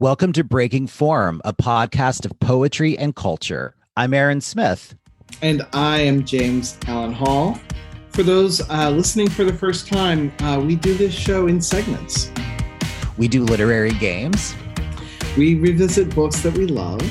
[0.00, 3.74] Welcome to Breaking Form, a podcast of poetry and culture.
[3.96, 4.94] I'm Aaron Smith.
[5.42, 7.58] And I am James Allen Hall.
[8.10, 12.30] For those uh, listening for the first time, uh, we do this show in segments.
[13.16, 14.54] We do literary games.
[15.36, 17.02] We revisit books that we love.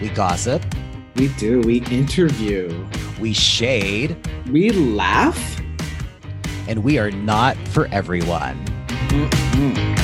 [0.00, 0.62] We gossip.
[1.16, 1.60] We do.
[1.62, 2.86] We interview.
[3.18, 4.16] We shade.
[4.48, 5.60] We laugh.
[6.68, 8.64] And we are not for everyone.
[9.08, 9.97] Mm-hmm.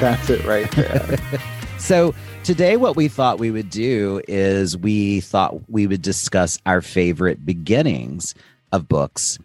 [0.10, 1.18] That's it right there.
[1.78, 6.80] so, today, what we thought we would do is we thought we would discuss our
[6.80, 8.34] favorite beginnings
[8.72, 9.38] of books.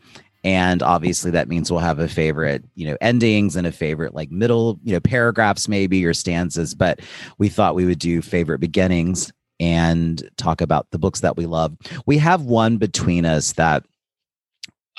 [0.46, 4.32] And obviously, that means we'll have a favorite, you know, endings and a favorite, like
[4.32, 6.74] middle, you know, paragraphs maybe or stanzas.
[6.74, 7.02] But
[7.38, 11.76] we thought we would do favorite beginnings and talk about the books that we love.
[12.06, 13.84] We have one between us that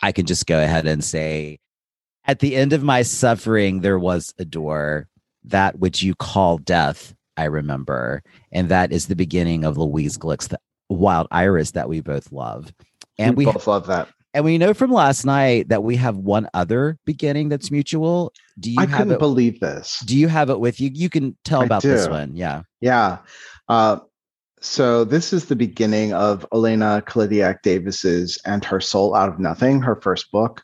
[0.02, 1.60] I can just go ahead and say
[2.26, 5.08] at the end of my suffering, there was a door
[5.46, 8.22] that which you call death, I remember.
[8.52, 10.54] And that is the beginning of Louise Glück's
[10.88, 12.72] Wild Iris that we both love.
[13.18, 14.08] And we, we both love that.
[14.34, 18.34] And we know from last night that we have one other beginning that's mutual.
[18.60, 20.00] Do you I couldn't it, believe this.
[20.04, 20.90] Do you have it with you?
[20.92, 21.88] You can tell I about do.
[21.88, 22.36] this one.
[22.36, 22.62] Yeah.
[22.82, 23.18] Yeah.
[23.66, 24.00] Uh,
[24.60, 29.80] so this is the beginning of Olena Kalytiak Davis's And Her Soul Out of Nothing,
[29.80, 30.62] her first book.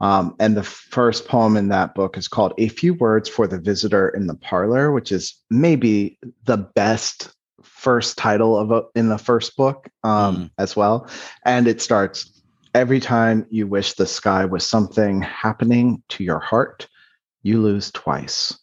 [0.00, 3.58] Um, and the first poem in that book is called A Few Words for the
[3.58, 9.18] Visitor in the Parlor, which is maybe the best first title of a, in the
[9.18, 10.50] first book um, mm.
[10.58, 11.08] as well.
[11.44, 12.38] And it starts
[12.74, 16.86] Every time you wish the sky was something happening to your heart,
[17.42, 18.58] you lose twice.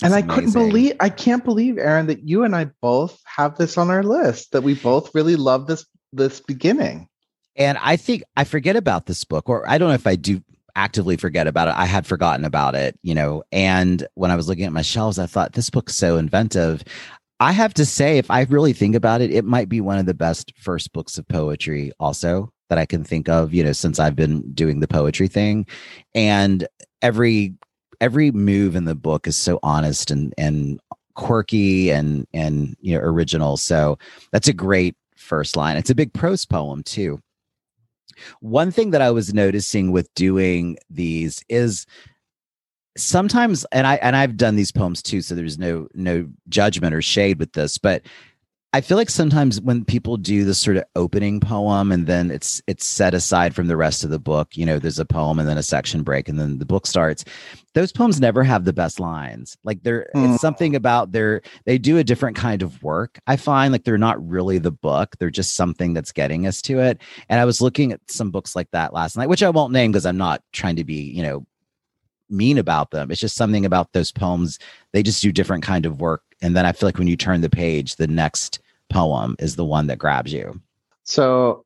[0.00, 0.34] That's and I amazing.
[0.34, 4.02] couldn't believe, I can't believe, Aaron, that you and I both have this on our
[4.02, 7.08] list, that we both really love this this beginning.
[7.56, 10.42] And I think I forget about this book, or I don't know if I do
[10.74, 11.74] actively forget about it.
[11.76, 13.42] I had forgotten about it, you know.
[13.50, 16.84] And when I was looking at my shelves, I thought this book's so inventive.
[17.40, 20.06] I have to say, if I really think about it, it might be one of
[20.06, 23.98] the best first books of poetry, also that I can think of, you know, since
[23.98, 25.66] I've been doing the poetry thing.
[26.14, 26.66] And
[27.02, 27.54] every
[28.00, 30.80] every move in the book is so honest and and
[31.14, 33.56] quirky and and you know original.
[33.56, 33.98] So
[34.32, 35.76] that's a great first line.
[35.76, 37.20] It's a big prose poem too.
[38.40, 41.86] One thing that I was noticing with doing these is
[42.96, 47.02] sometimes and I and I've done these poems too so there's no no judgment or
[47.02, 48.02] shade with this but
[48.72, 52.60] I feel like sometimes when people do this sort of opening poem and then it's
[52.66, 55.48] it's set aside from the rest of the book, you know, there's a poem and
[55.48, 57.24] then a section break and then the book starts.
[57.74, 59.56] Those poems never have the best lines.
[59.64, 60.34] Like they're mm.
[60.34, 63.18] it's something about their they do a different kind of work.
[63.26, 65.16] I find like they're not really the book.
[65.18, 67.00] They're just something that's getting us to it.
[67.30, 69.92] And I was looking at some books like that last night, which I won't name
[69.92, 71.46] because I'm not trying to be, you know,
[72.28, 73.10] mean about them.
[73.10, 74.58] It's just something about those poems.
[74.92, 76.22] They just do different kind of work.
[76.42, 78.58] And then I feel like when you turn the page, the next
[78.90, 80.60] poem is the one that grabs you.
[81.04, 81.64] So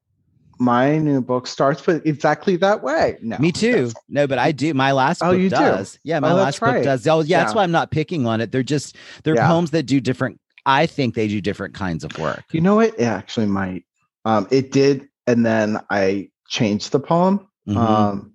[0.58, 3.16] my new book starts with exactly that way.
[3.22, 3.90] No, me too.
[4.08, 4.74] No, but I do.
[4.74, 5.92] My last oh, book does.
[5.94, 5.98] Do?
[6.04, 6.74] Yeah, my oh, last right.
[6.74, 7.06] book does.
[7.06, 8.52] Oh, yeah, yeah, that's why I'm not picking on it.
[8.52, 9.48] They're just they're yeah.
[9.48, 10.38] poems that do different.
[10.66, 12.44] I think they do different kinds of work.
[12.52, 12.94] You know what?
[12.98, 13.86] It actually might.
[14.26, 17.48] Um, it did, and then I changed the poem.
[17.66, 17.78] Mm-hmm.
[17.78, 18.34] Um,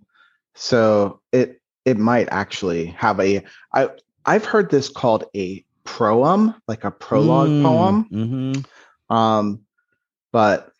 [0.55, 3.89] so it it might actually have a I
[4.25, 8.09] I've heard this called a proem, like a prologue mm, poem.
[8.11, 9.15] Mm-hmm.
[9.15, 9.61] Um,
[10.31, 10.71] but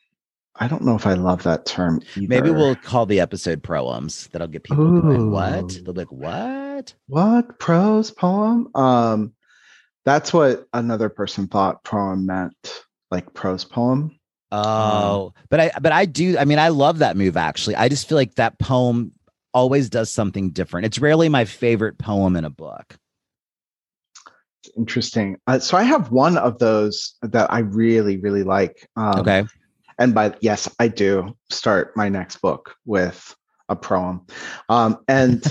[0.55, 2.01] I don't know if I love that term.
[2.15, 2.27] Either.
[2.27, 4.27] Maybe we'll call the episode proems.
[4.27, 5.31] That'll get people going.
[5.31, 5.69] What?
[5.69, 6.93] They'll be like, what?
[7.07, 8.69] What prose poem?
[8.73, 9.33] Um,
[10.05, 14.17] that's what another person thought proem meant, like prose poem.
[14.51, 16.37] Oh, um, but I but I do.
[16.37, 17.35] I mean, I love that move.
[17.35, 19.11] Actually, I just feel like that poem
[19.55, 20.85] always does something different.
[20.85, 22.97] It's rarely my favorite poem in a book.
[24.77, 25.37] Interesting.
[25.47, 28.87] Uh, so I have one of those that I really, really like.
[28.97, 29.45] Um, okay.
[29.97, 33.33] And by yes, I do start my next book with
[33.69, 34.29] a proem.
[34.67, 35.43] Um, and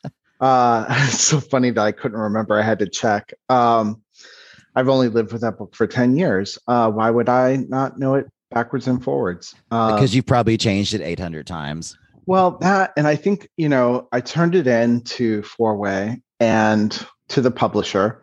[0.40, 2.58] uh, it's so funny that I couldn't remember.
[2.58, 3.34] I had to check.
[3.50, 4.00] Um,
[4.74, 6.58] I've only lived with that book for 10 years.
[6.66, 9.54] Uh, why would I not know it backwards and forwards?
[9.70, 11.98] Uh, because you've probably changed it 800 times.
[12.26, 17.06] Well, that, and I think, you know, I turned it in to Four Way and
[17.28, 18.22] to the publisher.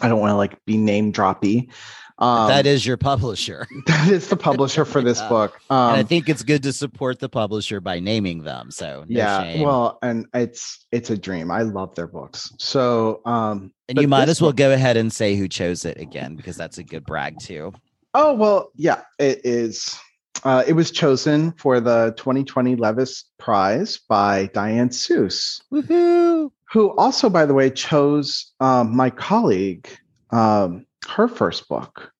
[0.00, 1.70] I don't want to like be name droppy.
[2.18, 3.66] Um, that is your publisher.
[3.86, 5.60] That is the publisher for this book.
[5.70, 8.70] Um, and I um, think it's good to support the publisher by naming them.
[8.70, 9.62] So no yeah, shame.
[9.62, 11.50] well, and it's it's a dream.
[11.50, 12.52] I love their books.
[12.58, 15.98] So um, and you might as well book, go ahead and say who chose it
[15.98, 17.72] again because that's a good brag too.
[18.14, 19.98] Oh well, yeah, it is.
[20.44, 26.50] Uh, it was chosen for the 2020 Levis Prize by Diane Seuss, Woohoo!
[26.72, 29.88] who also, by the way, chose um, my colleague
[30.30, 32.12] um, her first book.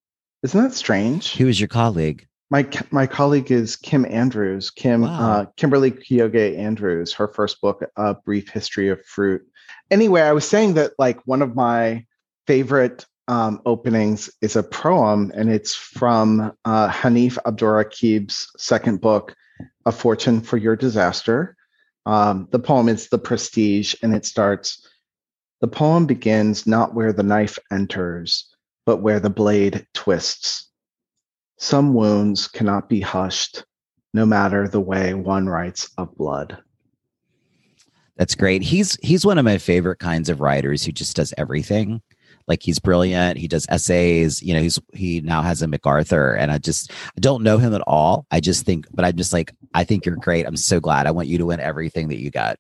[0.43, 1.35] Isn't that strange?
[1.37, 2.27] Who is your colleague?
[2.51, 5.31] My my colleague is Kim Andrews, Kim Wow.
[5.31, 7.13] uh, Kimberly Kyoge Andrews.
[7.15, 9.43] Her first book, A Brief History of Fruit.
[9.91, 12.05] Anyway, I was saying that like one of my
[12.47, 19.35] favorite um, openings is a proem, and it's from uh, Hanif Abdurraqib's second book,
[19.87, 21.57] A Fortune for Your Disaster.
[22.05, 24.87] Um, the poem is The Prestige, and it starts.
[25.61, 28.53] The poem begins not where the knife enters,
[28.85, 30.69] but where the blade twists.
[31.59, 33.65] Some wounds cannot be hushed,
[34.13, 36.59] no matter the way one writes of blood.
[38.17, 38.63] That's great.
[38.63, 42.03] He's he's one of my favorite kinds of writers who just does everything.
[42.47, 43.39] Like he's brilliant.
[43.39, 44.43] He does essays.
[44.43, 47.75] You know, he's he now has a MacArthur, and I just I don't know him
[47.75, 48.27] at all.
[48.31, 50.47] I just think, but I'm just like I think you're great.
[50.47, 51.07] I'm so glad.
[51.07, 52.59] I want you to win everything that you got.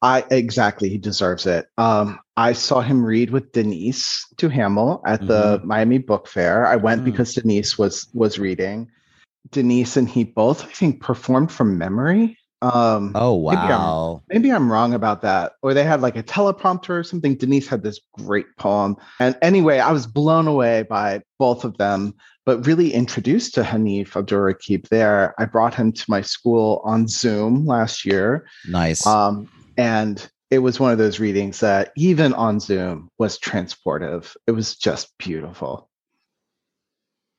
[0.00, 1.66] I exactly he deserves it.
[1.76, 6.66] Um, I saw him read with Denise Duhamel at the Miami Book Fair.
[6.66, 7.06] I went Mm.
[7.06, 8.88] because Denise was was reading.
[9.50, 12.38] Denise and he both, I think, performed from memory.
[12.62, 14.22] Um, Oh Maybe I'm- wow!
[14.28, 17.34] maybe I'm wrong about that, or they had like a teleprompter or something.
[17.36, 22.14] Denise had this great poem, and anyway, I was blown away by both of them.
[22.46, 25.34] But really introduced to Hanif Abdurraqib there.
[25.36, 28.46] I brought him to my school on Zoom last year.
[28.68, 29.04] Nice.
[29.04, 34.36] Um, and it was one of those readings that even on Zoom was transportive.
[34.46, 35.90] It was just beautiful.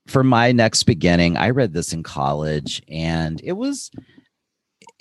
[0.08, 3.90] for my next beginning, I read this in college and it was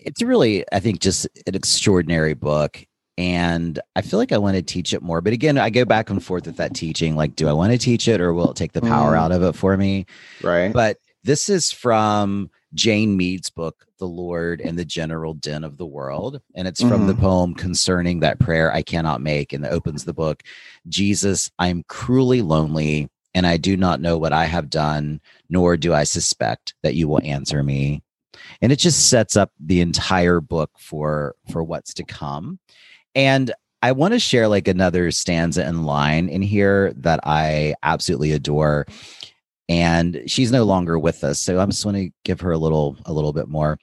[0.07, 2.87] it's really I think just an extraordinary book
[3.19, 5.21] and I feel like I want to teach it more.
[5.21, 7.79] But again, I go back and forth with that teaching like do I want to
[7.79, 9.19] teach it or will it take the power Mm.
[9.19, 10.07] out of it for me?
[10.43, 10.73] Right.
[10.73, 15.87] But this is from Jane Mead's book, The Lord and the General Din of the
[15.87, 16.41] World.
[16.55, 19.53] And it's from the poem concerning that prayer I cannot make.
[19.53, 20.43] And it opens the book
[20.87, 25.21] Jesus, I'm cruelly lonely, and I do not know what I have done,
[25.51, 28.03] nor do I suspect that you will answer me.
[28.61, 32.59] And it just sets up the entire book for for what's to come.
[33.15, 33.53] And
[33.83, 38.87] I want to share like another stanza and line in here that I absolutely adore.
[39.69, 42.97] And she's no longer with us so i'm just want to give her a little
[43.05, 43.79] a little bit more.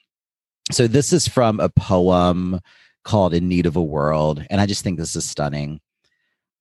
[0.72, 2.60] So this is from a poem
[3.04, 5.82] called in need of a world and i just think this is stunning.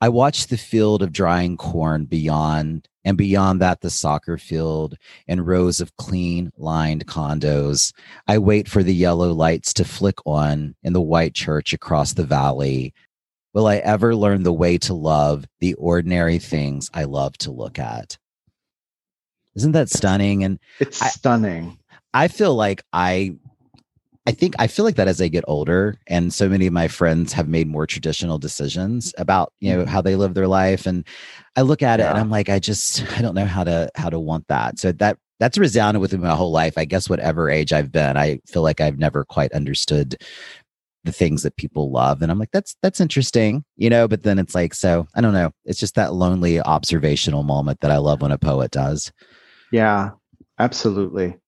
[0.00, 4.96] I watch the field of drying corn beyond and beyond that the soccer field
[5.28, 7.93] and rows of clean lined condos
[8.26, 12.25] i wait for the yellow lights to flick on in the white church across the
[12.25, 12.93] valley
[13.54, 17.78] will i ever learn the way to love the ordinary things i love to look
[17.78, 18.16] at
[19.55, 20.44] isn't that stunning?
[20.44, 21.78] And it's I- stunning.
[22.14, 23.37] I feel like I
[24.26, 26.86] I think I feel like that as I get older and so many of my
[26.86, 29.90] friends have made more traditional decisions about, you know, mm-hmm.
[29.90, 31.04] how they live their life and
[31.56, 34.10] I look at it and I'm like I just I don't know how to how
[34.10, 34.78] to want that.
[34.78, 36.78] So that that's resounded with me my whole life.
[36.78, 40.16] I guess whatever age I've been, I feel like I've never quite understood
[41.02, 44.38] the things that people love and I'm like that's that's interesting, you know, but then
[44.38, 45.50] it's like so I don't know.
[45.64, 49.10] It's just that lonely observational moment that I love when a poet does.
[49.72, 50.10] Yeah,
[50.60, 51.38] absolutely.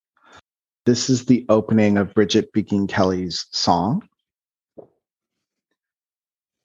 [0.86, 4.06] This is the opening of Brigit Pegeen Kelly's song.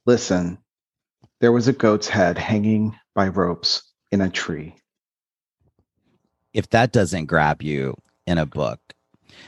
[0.06, 0.58] Listen,
[1.40, 4.76] there was a goat's head hanging by ropes in a tree.
[6.54, 7.96] if that doesn't grab you
[8.26, 8.80] in a book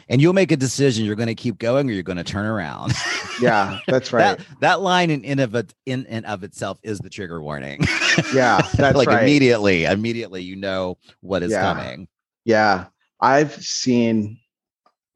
[0.08, 2.46] and you'll make a decision you're going to keep going or you're going to turn
[2.46, 2.94] around
[3.42, 4.38] Yeah, that's right.
[4.38, 7.80] that that line in in of it in and of itself is the trigger warning
[8.36, 9.24] Yeah, that's like right.
[9.24, 11.62] immediately immediately you know what is Yeah.
[11.74, 12.08] coming
[12.46, 12.86] Yeah,
[13.20, 14.40] I've seen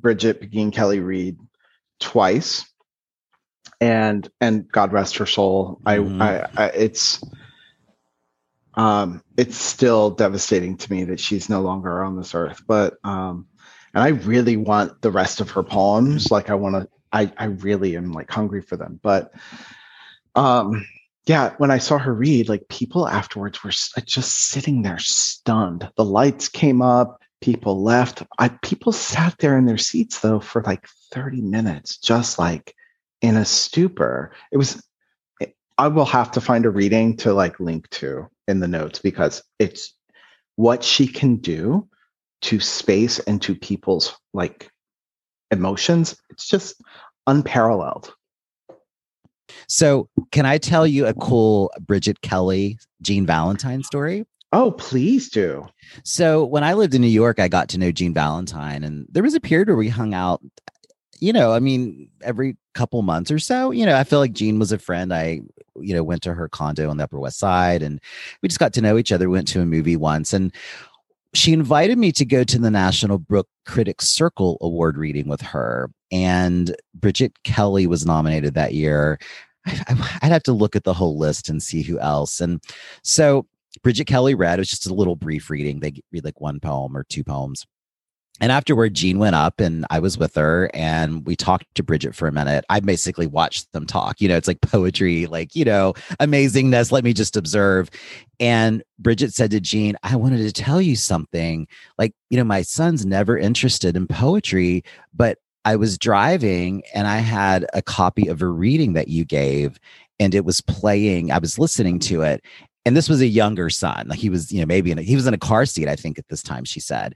[0.05, 1.39] Brigit Pegeen Kelly read
[1.99, 2.63] twice,
[3.81, 5.81] and and God rest her soul.
[5.85, 6.21] Mhm.
[6.21, 7.23] I, I, I, it's,
[8.75, 12.61] um, it's still devastating to me that she's no longer on this earth.
[12.67, 13.47] But um,
[13.95, 16.29] and I really want the rest of her poems.
[16.29, 16.89] Like I want to.
[17.11, 18.99] I I really am like hungry for them.
[19.01, 19.31] But
[20.35, 20.85] um,
[21.25, 25.89] yeah, when I saw her read, like people afterwards were just sitting there stunned.
[25.95, 28.23] The lights came up, people left.
[28.39, 32.73] I people sat there in their seats though for like 30 minutes, just like
[33.21, 34.31] in a stupor.
[34.51, 34.83] It was
[35.77, 39.43] I will have to find a reading to like link to in the notes because
[39.59, 39.93] it's
[40.55, 41.87] what she can do
[42.41, 44.71] to space and to people's like
[45.51, 46.17] emotions.
[46.31, 46.81] It's just
[47.27, 48.11] unparalleled.
[49.67, 54.25] so can i tell you a cool brigit kelly jean valentine story
[54.55, 55.67] Oh, please do.
[56.05, 59.21] So when I lived in New York, I got to know Jean Valentine, and there
[59.21, 60.41] was a period where we hung out.
[61.19, 63.71] You know, I mean, every couple months or so.
[63.71, 65.13] You know, I feel like Jean was a friend.
[65.13, 65.41] I,
[65.75, 67.99] you know, went to her condo on the Upper West Side, and
[68.41, 69.29] we just got to know each other.
[69.29, 70.53] Went to a movie once, and
[71.33, 75.91] she invited me to go to the National Book Critics Circle Award reading with her.
[76.13, 79.19] And Brigit Kelly was nominated that year.
[79.65, 82.39] I, would have to look at the whole list and see who else.
[82.39, 82.63] And
[83.01, 83.47] so
[83.83, 85.79] Brigit Kelly read, it was just a little brief reading.
[85.79, 87.65] They read like one poem or two poems.
[88.41, 92.13] And afterward, Jean went up and I was with her and we talked to Brigit
[92.13, 92.65] for a minute.
[92.69, 94.19] I basically watched them talk.
[94.19, 96.91] You know, it's like poetry, like, you know, amazingness.
[96.91, 97.89] Let me just observe.
[98.41, 101.65] And Brigit said to Jean, I wanted to tell you something.
[101.97, 107.17] Like, you know, my son's never interested in poetry, but I was driving and I
[107.17, 109.79] had a copy of a reading that you gave
[110.19, 111.31] and it was playing.
[111.31, 112.43] I was listening to it.
[112.85, 114.07] And this was a younger son.
[114.07, 115.95] Like he was, you know, maybe in a, he was in a car seat, I
[115.95, 117.15] think, at this time, she said.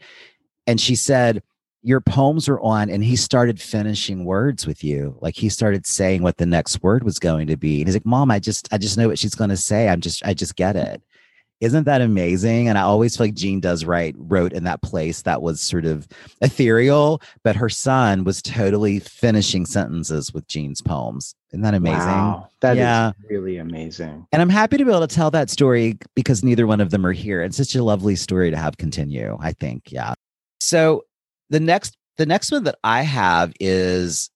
[0.66, 1.44] And she said,
[1.84, 5.18] Your poems were on, and he started finishing words with you.
[5.22, 7.82] Like he started saying what the next word was going to be.
[7.82, 9.88] And he's like, Mom, I just, I just know what she's going to say.
[9.88, 11.02] I'm just, I just get it.
[11.62, 12.70] Isn't that amazing?
[12.70, 15.86] And I always feel like Jean does right, wrote in that place that was sort
[15.86, 16.08] of
[16.42, 21.36] ethereal, but her son was totally finishing sentences with Jean's poems.
[21.52, 22.00] Isn't that amazing?
[22.00, 23.12] Wow, that yeah.
[23.28, 24.28] really amazing.
[24.32, 27.06] And I'm happy to be able to tell that story because neither one of them
[27.06, 27.42] are here.
[27.42, 29.92] It's such a lovely story to have continue, I think.
[29.92, 30.14] Yeah.
[30.60, 31.06] So
[31.50, 34.30] the next the next one that I have is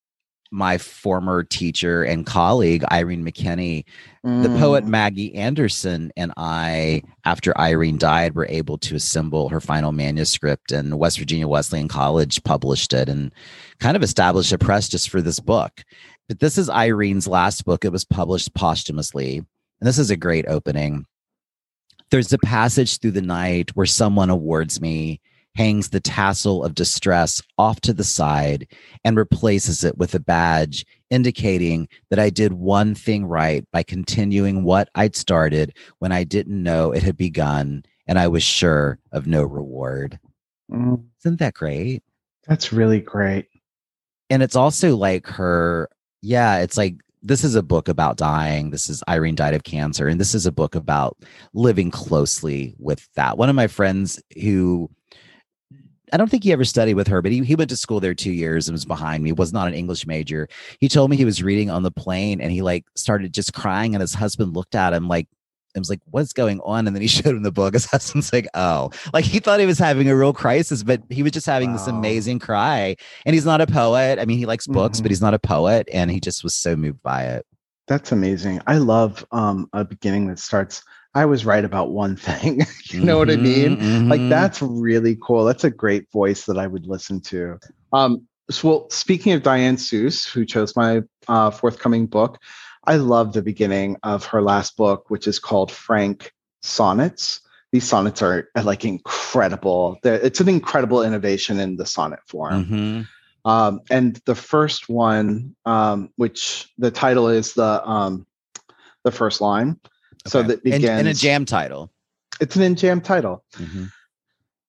[0.54, 3.86] my former teacher and colleague, Irene McKinney.
[4.24, 4.44] Mm.
[4.44, 4.90] The poet mm.
[4.90, 11.00] Maggie Anderson and I, after Irene died, were able to assemble her final manuscript, and
[11.00, 13.34] West Virginia Wesleyan College published it and
[13.80, 15.84] kind of established a press just for this book.
[16.28, 17.86] But this is Irene's last book.
[17.86, 19.38] It was published posthumously.
[19.38, 21.06] And this is a great opening.
[22.12, 25.20] There's a passage through the night where someone awards me
[25.56, 28.68] hangs the tassel of distress off to the side
[29.04, 34.64] and replaces it with a badge indicating that I did one thing right by continuing
[34.64, 39.28] what I'd started when I didn't know it had begun and I was sure of
[39.28, 40.20] no reward.
[40.72, 41.06] Mm.
[41.20, 42.04] Isn't that great?
[42.48, 43.48] That's really great.
[44.30, 45.90] And it's also like her,
[46.24, 48.72] yeah, it's like this is a book about dying.
[48.72, 50.08] This is Irene died of cancer.
[50.08, 51.18] And this is a book about
[51.54, 53.38] living closely with that.
[53.38, 54.90] One of my friends who
[56.12, 58.14] I don't think he ever studied with her, but he, he went to school there
[58.14, 60.48] two years and was behind me, was not an English major.
[60.80, 63.96] He told me he was reading on the plane and he like started just crying
[63.96, 65.28] and his husband looked at him like,
[65.76, 66.88] I was like, what's going on?
[66.88, 67.76] And then he showed him the book.
[67.76, 71.32] Husband's like, oh, like he thought he was having a real crisis, but he was
[71.32, 71.78] just having wow.
[71.78, 72.96] this amazing cry.
[73.26, 74.20] And he's not a poet.
[74.20, 75.04] I mean, he likes books, mm-hmm.
[75.04, 75.88] but he's not a poet.
[75.92, 77.46] And he just was so moved by it.
[77.88, 78.62] That's amazing.
[78.66, 80.84] I love um, a beginning that starts
[81.16, 82.62] I was right about one thing.
[82.86, 83.78] you know mm-hmm, what I mean?
[83.78, 84.10] Mm-hmm.
[84.10, 85.46] Like that's really cool.
[85.46, 87.60] That's a great voice that I would listen to.
[87.92, 92.40] Um, so, well, speaking of Diane Seuss, who chose my uh, forthcoming book,
[92.86, 97.42] I love the beginning of her last book, which is called Frank Sonnets.
[97.72, 99.98] These sonnets are, are like incredible.
[100.04, 102.66] They're, it's an incredible innovation in the sonnet form.
[102.66, 103.50] Mm-hmm.
[103.50, 108.26] Um, and the first one, um, which the title is the um,
[109.04, 109.80] the first line,
[110.26, 110.30] Okay.
[110.30, 111.92] So that begins in, in, a jam title.
[112.40, 113.44] It's an enjambed title.
[113.58, 113.86] Mm-hmm.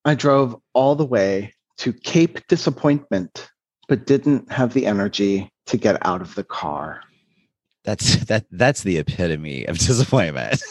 [0.04, 3.48] I drove all the way to Cape Disappointment,
[3.88, 7.00] but didn't have the energy to get out of the car.
[7.84, 10.62] That's that that's the epitome of disappointment.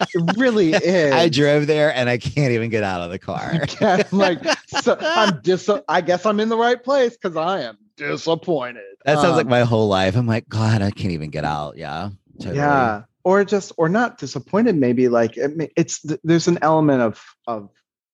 [0.00, 1.12] it really is.
[1.12, 3.64] I drove there and I can't even get out of the car.
[3.80, 4.40] I'm like,
[4.82, 8.82] so I'm dis I guess I'm in the right place because I am disappointed.
[9.04, 10.16] That sounds um, like my whole life.
[10.16, 11.76] I'm like, God, I can't even get out.
[11.76, 12.10] Yeah.
[12.38, 12.56] Totally.
[12.56, 17.70] Yeah or just or not disappointed maybe like it, it's there's an element of of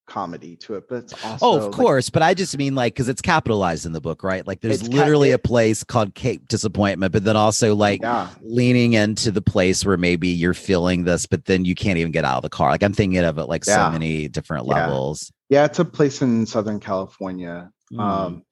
[0.09, 2.95] comedy to it but it's also oh of course like, but i just mean like
[2.95, 7.13] because it's capitalized in the book right like there's literally a place called cape disappointment
[7.13, 8.29] but then also like yeah.
[8.43, 12.25] leaning into the place where maybe you're feeling this but then you can't even get
[12.25, 13.87] out of the car like i'm thinking of it like yeah.
[13.87, 15.61] so many different levels yeah.
[15.61, 18.01] yeah it's a place in southern california mm.
[18.01, 18.43] um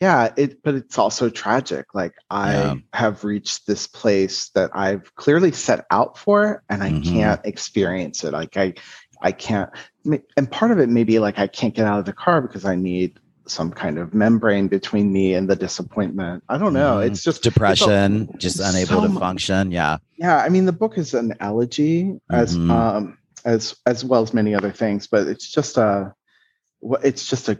[0.00, 2.74] yeah it but it's also tragic like i yeah.
[2.92, 7.14] have reached this place that i've clearly set out for and i mm-hmm.
[7.14, 8.74] can't experience it like i
[9.22, 9.70] i can't
[10.36, 12.64] and part of it may be like i can't get out of the car because
[12.64, 13.18] i need
[13.48, 17.12] some kind of membrane between me and the disappointment i don't know mm-hmm.
[17.12, 20.72] it's just depression it's a, just unable so to function yeah yeah i mean the
[20.72, 22.70] book is an elegy as mm-hmm.
[22.70, 26.12] um as as well as many other things but it's just a
[27.02, 27.58] it's just a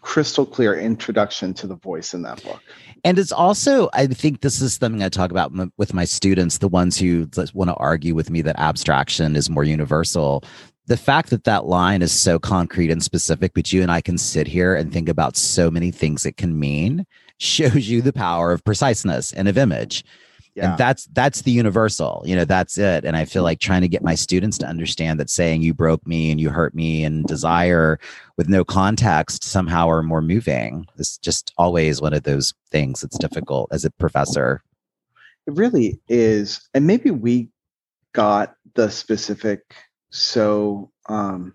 [0.00, 2.60] crystal clear introduction to the voice in that book.
[3.04, 6.68] And it's also, I think this is something I talk about with my students, the
[6.68, 10.42] ones who want to argue with me that abstraction is more universal.
[10.90, 14.18] the fact that that line is so concrete and specific, but you and I can
[14.18, 17.06] sit here and think about so many things it can mean
[17.38, 20.04] shows you the power of preciseness and of image.
[20.60, 20.70] Yeah.
[20.70, 23.04] And that's that's the universal, you know, that's it.
[23.04, 26.06] And I feel like trying to get my students to understand that saying you broke
[26.06, 27.98] me and you hurt me and desire
[28.36, 30.86] with no context somehow are more moving.
[30.98, 34.62] is just always one of those things that's difficult as a professor.
[35.46, 36.68] It really is.
[36.74, 37.48] And maybe we
[38.12, 39.74] got the specific
[40.10, 41.54] so um,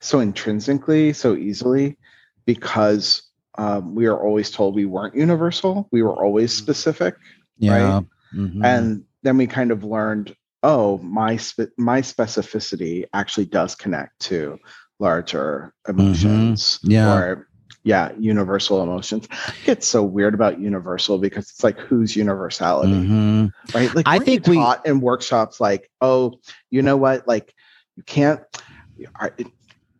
[0.00, 1.98] so intrinsically, so easily,
[2.46, 3.22] because
[3.58, 5.86] um, we are always told we weren't universal.
[5.90, 6.64] We were always mm-hmm.
[6.64, 7.16] specific,
[7.58, 7.96] yeah.
[7.96, 8.04] right?
[8.34, 8.64] Mm-hmm.
[8.64, 14.58] And then we kind of learned, oh, my spe- my specificity actually does connect to
[14.98, 16.90] larger emotions, mm-hmm.
[16.90, 17.48] yeah, or
[17.84, 19.28] yeah, universal emotions.
[19.66, 23.46] It's so weird about universal because it's like who's universality, mm-hmm.
[23.74, 23.94] right?
[23.94, 27.54] Like I think we taught in workshops like, oh, you know what, like
[27.96, 28.40] you can't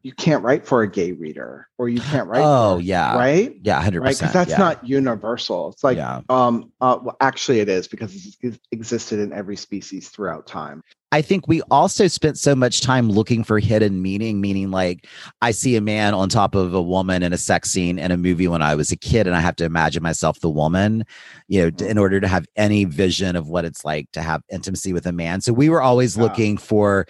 [0.02, 3.16] you can't write for a gay reader or you can't write oh for, yeah.
[3.16, 3.56] right?
[3.62, 4.58] Yeah 100% right because that's yeah.
[4.58, 5.70] not universal.
[5.70, 6.20] It's like yeah.
[6.28, 10.82] um uh, well actually it is because it's existed in every species throughout time.
[11.10, 15.06] I think we also spent so much time looking for hidden meaning, meaning like
[15.40, 18.18] I see a man on top of a woman in a sex scene in a
[18.18, 21.04] movie when I was a kid, and I have to imagine myself the woman,
[21.48, 24.92] you know, in order to have any vision of what it's like to have intimacy
[24.92, 25.40] with a man.
[25.40, 27.06] So we were always looking for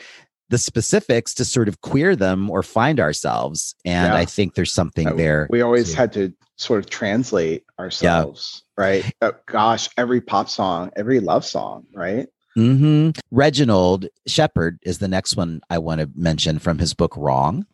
[0.51, 3.75] the specifics to sort of queer them or find ourselves.
[3.85, 4.19] And yeah.
[4.19, 5.47] I think there's something there.
[5.51, 8.85] We always had to sort of translate ourselves, yeah.
[8.85, 9.15] right?
[9.23, 12.27] Oh, gosh, every pop song, every love song, right?
[12.57, 13.11] Mm-hmm.
[13.31, 17.67] Reginald Shepherd is the next one I want to mention from his book Wrong.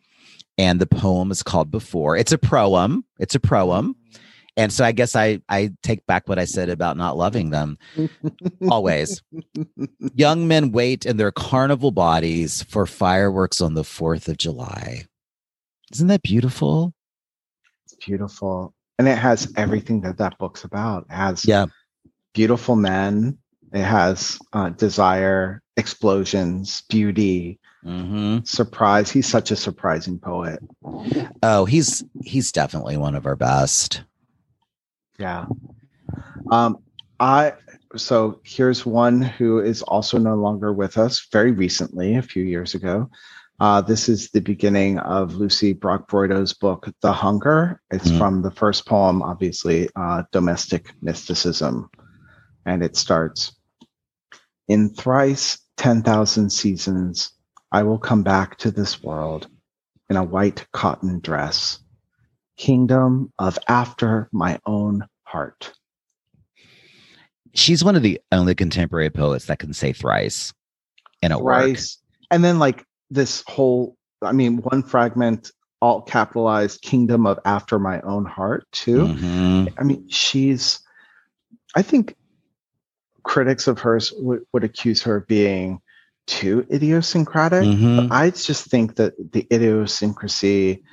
[0.57, 2.15] And the poem is called Before.
[2.15, 3.03] It's a proem.
[3.19, 3.95] It's a proem.
[4.57, 7.77] And so I guess I I take back what I said about not loving them.
[8.69, 9.21] Always.
[10.15, 15.05] Young men wait in their carnival bodies for fireworks on the 4th of July.
[15.91, 16.93] Isn't that beautiful?
[17.85, 18.73] It's beautiful.
[18.97, 21.05] And it has everything that that book's about.
[21.09, 21.65] It has yeah.
[22.33, 23.37] beautiful men.
[23.73, 28.39] It has uh, desire, explosions, beauty, Mm-hmm.
[28.45, 29.11] Surprise!
[29.11, 30.59] He's such a surprising poet.
[31.43, 34.01] Oh, he's he's definitely one of our best.
[35.17, 35.45] Yeah.
[36.51, 36.77] Um,
[37.19, 37.53] I
[37.95, 42.75] so here's one who is also no longer with us very recently, a few years
[42.75, 43.09] ago.
[43.59, 47.81] Uh, this is the beginning of Lucy Brock Broido's book, The Hunger.
[47.89, 51.89] It's mm from the first poem, obviously, uh, Domestic Mysticism.
[52.65, 53.55] And it starts
[54.67, 57.31] In thrice 10,000 seasons,
[57.71, 59.47] I will come back to this world
[60.09, 61.79] in a white cotton dress
[62.57, 65.73] kingdom of after my own heart.
[67.53, 70.53] She's one of the only contemporary poets that can say thrice
[71.21, 71.97] in a thrice.
[72.31, 78.01] And then like this whole, I mean, one fragment all capitalized kingdom of after my
[78.01, 79.07] own heart too.
[79.07, 79.67] Mm-hmm.
[79.77, 80.79] I mean, she's
[81.75, 82.15] I think
[83.23, 85.79] critics of hers would, would accuse her of being
[86.27, 87.63] too idiosyncratic.
[87.63, 88.11] Mm-hmm.
[88.11, 90.83] I just think that the idiosyncrasy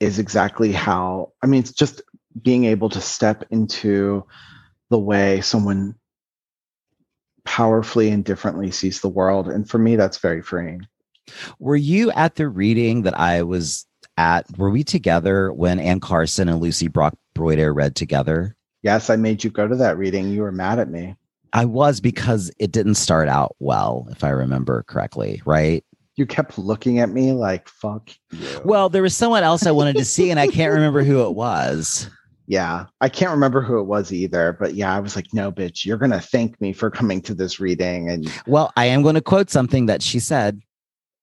[0.00, 2.02] is exactly how I mean it's just
[2.42, 4.24] being able to step into
[4.90, 5.94] the way someone
[7.44, 10.86] powerfully and differently sees the world and for me that's very freeing.
[11.58, 14.46] Were you at the reading that I was at?
[14.58, 18.56] Were we together when Anne Carson and Lucy Brock Broido read together?
[18.82, 20.30] Yes, I made you go to that reading.
[20.30, 21.16] You were mad at me.
[21.52, 25.84] I was because it didn't start out well, if I remember correctly, right?
[26.18, 28.60] You kept looking at me like fuck you.
[28.64, 31.34] Well, there was someone else I wanted to see, and I can't remember who it
[31.34, 32.10] was.
[32.46, 35.84] Yeah, I can't remember who it was either, but yeah, I was like, "No, bitch,
[35.84, 39.20] you're gonna thank me for coming to this reading." And well, I am going to
[39.20, 40.60] quote something that she said.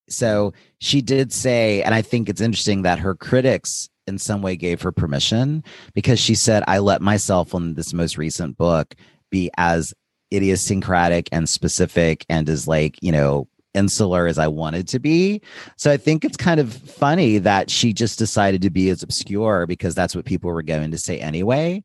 [0.07, 4.55] So she did say, and I think it's interesting that her critics in some way
[4.55, 8.95] gave her permission because she said, "I let myself on this most recent book
[9.31, 9.93] be as
[10.33, 15.41] idiosyncratic and specific and as like you know insular as I wanted to be.
[15.77, 19.67] So I think it's kind of funny that she just decided to be as obscure
[19.67, 21.83] because that's what people were going to say anyway.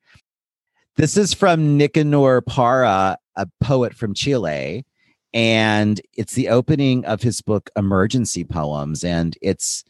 [0.96, 4.84] This is from Nicanor Parra, a poet from Chile.
[5.32, 9.04] And it's the opening of his book, Emergency Poems.
[9.04, 9.84] And it's,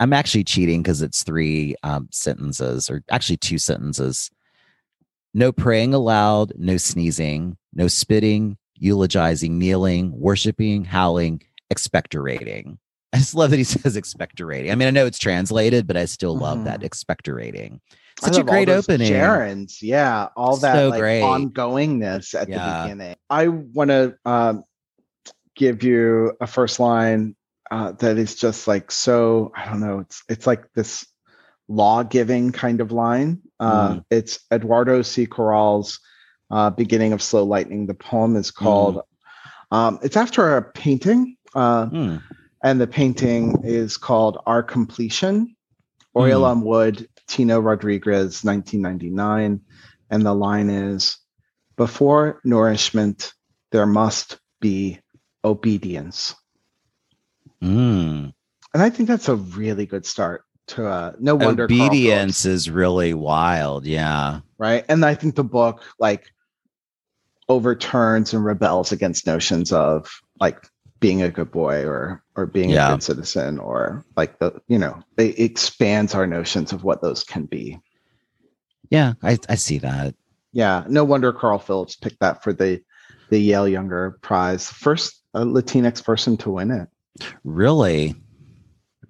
[0.00, 4.30] I'm actually cheating because it's three um, sentences, or actually two sentences.
[5.34, 12.78] No praying aloud, no sneezing, no spitting, eulogizing, kneeling, worshiping, howling, expectorating.
[13.12, 14.72] I just love that he says expectorating.
[14.72, 16.64] I mean, I know it's translated, but I still love mm.
[16.64, 16.86] that mm-hmm.
[16.86, 17.80] expectorating.
[18.20, 19.12] Such a great opening.
[19.12, 21.22] Gerunds, yeah, all that so like, great.
[21.22, 22.82] ongoingness at yeah.
[22.82, 23.16] the beginning.
[23.28, 24.62] I want to um,
[25.56, 27.34] give you a first line
[27.72, 29.52] uh, that is just like so.
[29.56, 30.00] I don't know.
[30.00, 31.04] It's it's like this
[31.68, 33.40] law giving kind of line.
[33.58, 34.04] Uh, Mm.
[34.10, 35.26] It's Eduardo C.
[35.26, 35.98] Corral's
[36.50, 37.86] uh, beginning of Slow Lightning.
[37.86, 39.00] The poem is called.
[39.70, 42.16] Um, it's after a painting, uh, Hmm.
[42.62, 45.54] and the painting is called Our Completion.
[46.16, 46.46] Oil Mm.
[46.46, 49.60] on Wood, Tino Rodriguez, 1999.
[50.10, 51.16] And the line is
[51.76, 53.32] Before nourishment,
[53.72, 55.00] there must be
[55.44, 56.36] obedience.
[57.62, 58.32] Mm.
[58.72, 63.12] And I think that's a really good start to uh, no wonder Obedience is really
[63.14, 63.86] wild.
[63.86, 64.40] Yeah.
[64.58, 64.84] right?
[64.88, 66.32] And I think the book like
[67.48, 70.66] overturns and rebels against notions of like
[71.00, 72.88] being a good boy or or being Yeah.
[72.88, 77.24] a good citizen or like the you know it expands our notions of what those
[77.24, 77.78] can be.
[78.90, 79.14] Yeah.
[79.22, 80.14] I, I see that.
[80.52, 82.80] Yeah, no wonder Carl Phillips picked that for the
[83.30, 86.88] the Yale Younger Prize, first Latinx person to win it.
[87.42, 88.14] Really?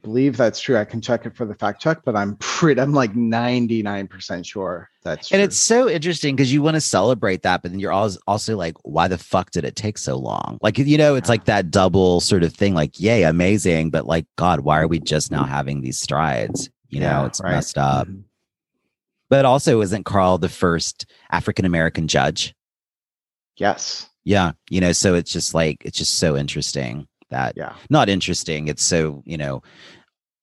[0.05, 0.77] Believe that's true.
[0.77, 4.91] I can check it for the fact check, but I'm pretty I'm like 99% sure
[5.03, 5.35] that's true.
[5.37, 8.75] And it's so interesting because you want to celebrate that, but then you're also like,
[8.83, 10.59] why the fuck did it take so long?
[10.61, 11.33] Like, you know, it's Yeah.
[11.33, 13.91] like that double sort of thing, like, yay, amazing.
[13.91, 16.69] But like, God, why are we just now having these strides?
[16.91, 17.53] You know, Yeah, it's right.
[17.53, 18.07] messed up.
[18.07, 18.25] Mhm.
[19.31, 22.55] But also, isn't Carl the first African American judge?
[23.57, 24.07] Yes.
[24.23, 24.53] Yeah.
[24.69, 27.75] You know, so it's just like, it's just so interesting that Yeah.
[27.91, 28.69] not interesting.
[28.69, 29.63] It's so, you know,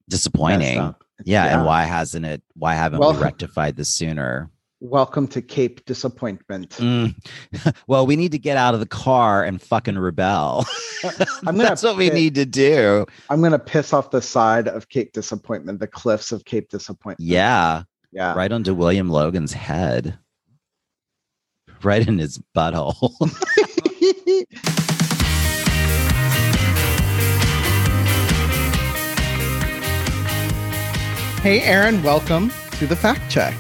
[0.09, 0.77] disappointing.
[0.77, 0.93] Yeah,
[1.25, 1.57] Yeah.
[1.57, 4.49] And why hasn't it, why haven't Well- we rectified this sooner?
[4.83, 6.71] Welcome to Cape Disappointment.
[6.71, 7.13] Mm.
[7.87, 10.65] well, we need to get out of the car and fucking rebel.
[11.45, 13.05] I'm gonna That's what we need to do.
[13.29, 17.19] I'm gonna piss off the side of Cape Disappointment, the cliffs of Cape Disappointment.
[17.29, 18.33] Yeah, Yeah.
[18.33, 20.17] right onto William Logan's head,
[21.83, 23.13] right in his butthole.
[31.41, 33.55] Hey, Aaron, welcome to the fact check.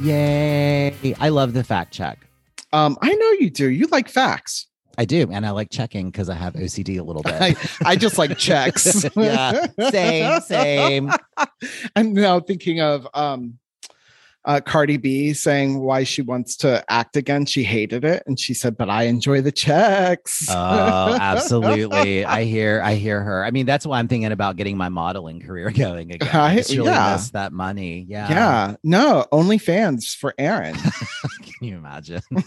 [0.00, 1.14] Yay!
[1.20, 2.26] I love the fact check.
[2.72, 3.68] Um, I know you do.
[3.68, 4.68] You like facts.
[4.96, 7.34] I do, and I like checking because I have OCD a little bit.
[7.38, 9.04] I, I just like checks.
[9.16, 11.12] yeah, same, same.
[11.94, 13.58] I'm now thinking of um,
[14.44, 17.44] uh, Cardi B saying why she wants to act again.
[17.44, 22.24] She hated it, and she said, "But I enjoy the checks." Oh, absolutely.
[22.24, 23.44] I hear, I hear her.
[23.44, 26.28] I mean, that's why I'm thinking about getting my modeling career going again.
[26.34, 27.12] I I- just really yeah.
[27.12, 28.06] miss that money.
[28.08, 28.30] Yeah.
[28.30, 28.76] yeah.
[28.82, 30.74] No, only fans for Aaron.
[31.42, 32.22] Can you imagine?
[32.32, 32.44] and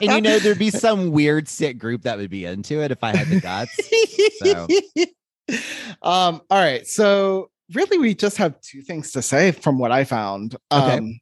[0.00, 3.16] you know, there'd be some weird sick group that would be into it if I
[3.16, 3.78] had the guts.
[4.40, 4.66] So.
[6.02, 6.86] um, all right.
[6.86, 10.56] So really we just have two things to say from what I found.
[10.72, 10.98] Okay.
[10.98, 11.20] Um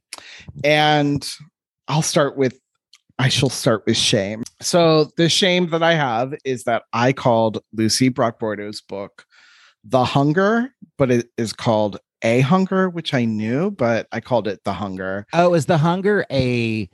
[0.65, 1.29] and
[1.89, 2.59] I'll start with
[3.19, 4.43] I shall start with shame.
[4.61, 9.25] So the shame that I have is that I called Lucy Brock-Broido's book
[9.85, 14.65] The Hunger, but it is called A Hunger, which I knew, but I called it
[14.65, 15.27] The Hunger.
[15.33, 16.89] Oh, is The Hunger a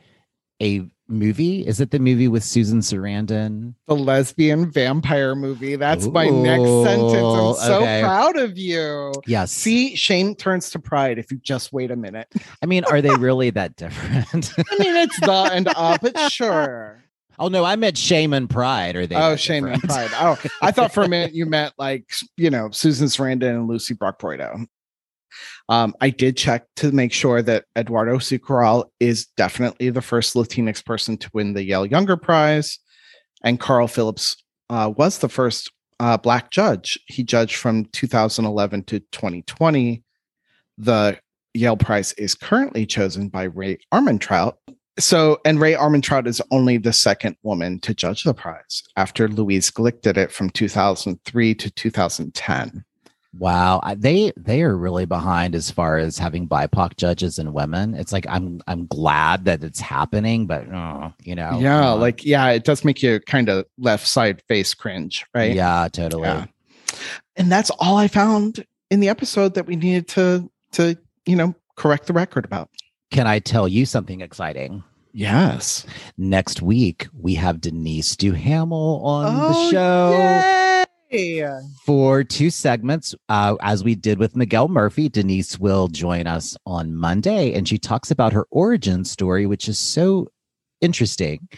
[0.61, 1.67] a movie?
[1.67, 3.75] Is it the movie with Susan Sarandon?
[3.87, 5.77] The lesbian vampire movie.
[5.77, 7.15] That's my next sentence.
[7.15, 8.01] I'm so okay.
[8.03, 9.13] proud of you.
[9.27, 9.53] Yes.
[9.53, 12.29] See, shame turns to pride if you just wait a minute.
[12.63, 14.53] I mean, are they really that different?
[14.59, 17.03] I mean, it's the and up, but sure.
[17.39, 18.97] oh no, I meant shame and pride.
[18.97, 19.17] Are they?
[19.17, 20.11] Oh, shame and pride.
[20.15, 23.95] Oh, I thought for a minute you meant like you know Susan Sarandon and Lucy
[23.95, 24.67] Brock-Broido.
[25.69, 28.19] Um, I did check to make sure that Eduardo.
[28.39, 32.79] Corral is definitely the first Latinx person to win the Yale Younger Prize,
[33.43, 34.37] and Carl Phillips
[34.71, 36.99] uh, was the first uh, Black judge.
[37.07, 40.03] He judged from 2011 to 2020.
[40.79, 41.19] The
[41.55, 44.55] Yale Prize is currently chosen by Rae Armantrout.
[44.99, 49.71] So, and Rae Armantrout is only the second woman to judge the prize after Louise
[49.71, 52.85] Glück did it from 2003 to 2010.
[53.39, 57.95] Wow, they they are really behind as far as having BIPOC judges and women.
[57.95, 62.01] It's like I'm I'm glad that it's happening, but uh, you know, yeah, on.
[62.01, 65.55] like, yeah, it does make you kind of left side face cringe, right?
[65.55, 66.25] yeah, totally.
[66.25, 66.47] Yeah.
[67.37, 71.55] And that's all I found in the episode that we needed to, to, you know,
[71.77, 72.71] correct the record about.
[73.13, 74.83] Can I tell you something exciting?
[75.13, 75.87] Yes.
[76.17, 80.11] Next week we have Denise Duhamel on Oh, the show.
[80.19, 80.68] Yay!
[81.85, 83.15] For two segments.
[83.29, 87.79] Uh, as we did with Miguel Murphy, Denise will join us on Monday, and she
[87.79, 90.29] talks about her origin story, which is so
[90.81, 91.49] interesting.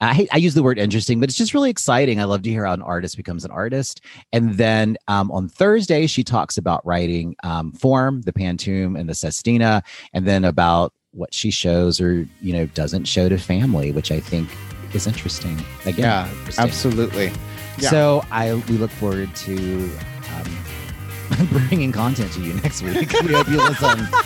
[0.00, 2.20] I, hate, I use the word interesting, but it's just really exciting.
[2.20, 4.02] I love to hear how an artist becomes an artist.
[4.32, 9.14] And then um, on Thursday, she talks about writing um, form, the Pantoum and the
[9.14, 14.12] Sestina, and then about what she shows or you know doesn't show to family, which
[14.12, 14.50] I think
[14.96, 15.58] is interesting.
[15.84, 16.64] Again, Yeah, interesting.
[16.64, 17.32] Absolutely.
[17.78, 17.90] Yeah.
[17.90, 19.90] So I we look forward to
[20.34, 23.12] um, bringing content to you next week.
[23.22, 24.08] we hope you listen.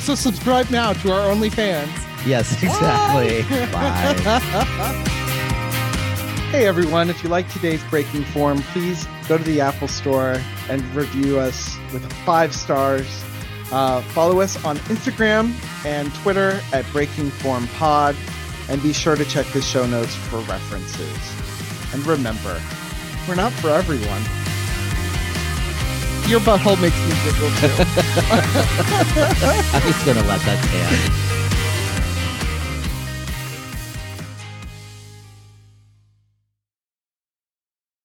[0.00, 1.88] So subscribe now to our OnlyFans.
[2.26, 3.42] Yes, exactly.
[3.72, 4.14] Bye.
[6.50, 10.82] Hey everyone, if you like today's Breaking Form, please go to the Apple Store and
[10.94, 13.24] review us with five stars.
[13.72, 15.52] Uh, follow us on Instagram
[15.84, 18.14] and Twitter at Breaking Form Pod,
[18.68, 21.18] and be sure to check the show notes for references.
[21.92, 22.60] And remember,
[23.28, 24.22] we're not for everyone.
[26.28, 27.68] Your butthole makes me giggle too.
[29.72, 31.25] I'm just gonna let that stand.